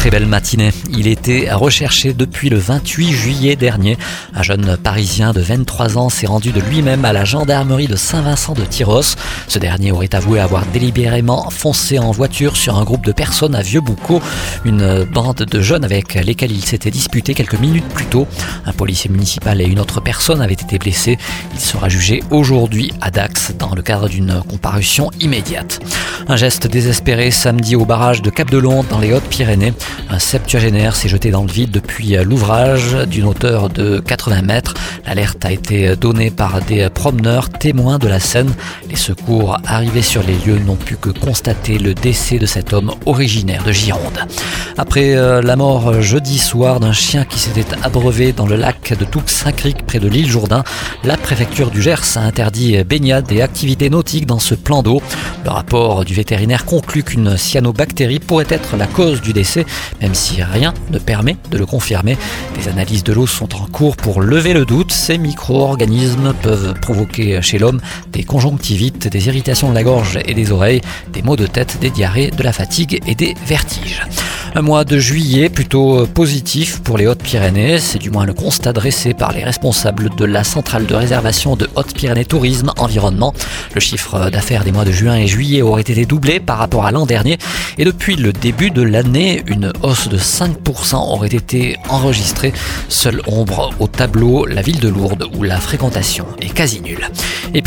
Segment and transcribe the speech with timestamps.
[0.00, 0.70] très belle matinée.
[0.96, 3.98] Il était recherché depuis le 28 juillet dernier.
[4.34, 8.54] Un jeune Parisien de 23 ans s'est rendu de lui-même à la gendarmerie de Saint-Vincent
[8.54, 9.14] de Tyros.
[9.46, 13.60] Ce dernier aurait avoué avoir délibérément foncé en voiture sur un groupe de personnes à
[13.60, 14.22] Vieux-Boucau,
[14.64, 18.26] une bande de jeunes avec lesquels il s'était disputé quelques minutes plus tôt.
[18.64, 21.18] Un policier municipal et une autre personne avaient été blessés.
[21.52, 25.78] Il sera jugé aujourd'hui à Dax dans le cadre d'une comparution immédiate.
[26.26, 29.74] Un geste désespéré samedi au barrage de Cap-de-Londe dans les Hautes-Pyrénées.
[30.08, 34.74] Un septuagénaire s'est jeté dans le vide depuis l'ouvrage d'une hauteur de 80 mètres.
[35.06, 38.52] L'alerte a été donnée par des promeneurs témoins de la scène.
[38.88, 42.92] Les secours arrivés sur les lieux n'ont pu que constater le décès de cet homme
[43.06, 44.26] originaire de Gironde.
[44.78, 49.04] Après euh, la mort jeudi soir d'un chien qui s'était abreuvé dans le lac de
[49.04, 50.64] Toux-Saint-Cric près de l'île Jourdain,
[51.04, 55.02] la préfecture du Gers a interdit baignade et activités nautiques dans ce plan d'eau.
[55.44, 59.66] Le rapport du vétérinaire conclut qu'une cyanobactérie pourrait être la cause du décès
[60.00, 62.16] même si rien ne permet de le confirmer.
[62.56, 64.92] Des analyses de l'eau sont en cours pour lever le doute.
[64.92, 67.80] Ces micro-organismes peuvent provoquer chez l'homme
[68.12, 70.80] des conjonctivites, des irritations de la gorge et des oreilles,
[71.12, 74.02] des maux de tête, des diarrhées, de la fatigue et des vertiges.
[74.52, 79.14] Un mois de juillet plutôt positif pour les Hautes-Pyrénées, c'est du moins le constat dressé
[79.14, 83.32] par les responsables de la centrale de réservation de Hautes-Pyrénées Tourisme Environnement.
[83.74, 86.90] Le chiffre d'affaires des mois de juin et juillet aurait été doublé par rapport à
[86.90, 87.38] l'an dernier
[87.78, 92.52] et depuis le début de l'année, une hausse de 5% aurait été enregistrée.
[92.88, 97.08] Seule ombre au tableau, la ville de Lourdes où la fréquentation est quasi nulle.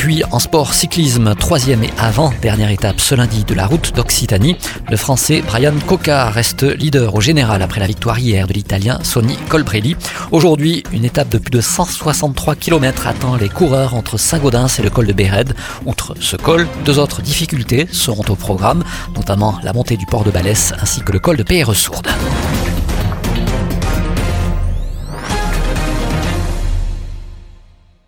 [0.04, 4.58] Puis en sport cyclisme, troisième et avant dernière étape ce lundi de la route d'Occitanie,
[4.92, 9.38] le français Brian Coca reste leader au général après la victoire hier de l'italien Sonny
[9.48, 9.96] Colbrelli.
[10.34, 14.90] Aujourd'hui, une étape de plus de 163 km attend les coureurs entre Saint-Gaudens et le
[14.90, 15.54] col de Béred.
[15.86, 18.84] Outre ce col, deux autres difficultés seront au programme,
[19.16, 22.10] notamment la montée du port de Balès ainsi que le col de PR Sourde.